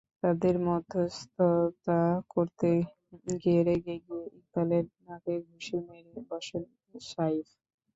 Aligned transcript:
তাঁদের 0.21 0.55
মধ্যস্থতা 0.67 1.99
করতে 2.33 2.69
গিয়ে 3.41 3.61
রেগে 3.67 3.95
গিয়ে 4.05 4.25
ইকবালের 4.31 4.85
নাকে 5.05 5.33
ঘুষি 5.47 5.77
মেরে 5.87 6.15
বসেন 6.29 6.63
সাইফ। 7.03 7.47